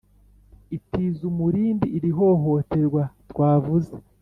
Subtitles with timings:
[0.77, 3.93] itiza umurindi iri hohoterwa twavuze